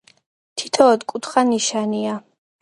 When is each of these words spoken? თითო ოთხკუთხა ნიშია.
თითო 0.61 0.87
ოთხკუთხა 0.93 1.41
ნიშია. 1.51 2.15